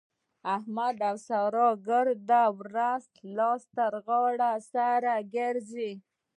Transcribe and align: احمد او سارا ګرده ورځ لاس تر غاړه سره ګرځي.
احمد 0.55 0.97
او 1.09 1.15
سارا 1.27 1.67
ګرده 1.87 2.43
ورځ 2.59 3.03
لاس 3.37 3.61
تر 3.75 3.93
غاړه 4.05 4.51
سره 4.73 5.13
ګرځي. 5.35 5.91